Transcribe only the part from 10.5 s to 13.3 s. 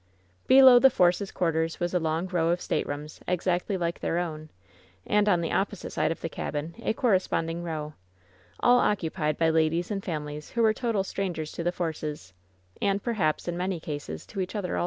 were total strangers to the Forces, and per